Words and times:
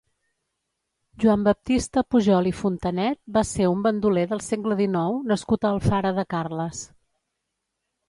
Joan 1.23 1.43
Baptista 1.47 2.03
Pujol 2.15 2.49
i 2.53 2.55
Fontanet 2.63 3.21
va 3.37 3.45
ser 3.51 3.69
un 3.75 3.85
bandoler 3.91 4.27
del 4.35 4.43
segle 4.49 4.81
dinou 4.83 5.23
nascut 5.35 5.65
a 5.71 5.75
Alfara 5.77 6.17
de 6.21 6.29
Carles. 6.37 6.85